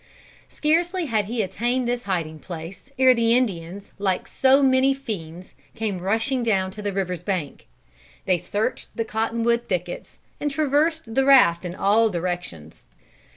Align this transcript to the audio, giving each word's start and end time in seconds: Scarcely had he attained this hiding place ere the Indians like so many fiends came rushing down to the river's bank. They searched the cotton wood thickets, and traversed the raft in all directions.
Scarcely 0.47 1.05
had 1.05 1.25
he 1.25 1.43
attained 1.43 1.87
this 1.87 2.05
hiding 2.05 2.39
place 2.39 2.91
ere 2.97 3.13
the 3.13 3.37
Indians 3.37 3.91
like 3.99 4.27
so 4.27 4.63
many 4.63 4.95
fiends 4.95 5.53
came 5.75 5.99
rushing 5.99 6.41
down 6.41 6.71
to 6.71 6.81
the 6.81 6.91
river's 6.91 7.21
bank. 7.21 7.67
They 8.25 8.39
searched 8.39 8.87
the 8.95 9.05
cotton 9.05 9.43
wood 9.43 9.69
thickets, 9.69 10.19
and 10.39 10.49
traversed 10.49 11.13
the 11.13 11.23
raft 11.25 11.65
in 11.65 11.75
all 11.75 12.09
directions. 12.09 12.85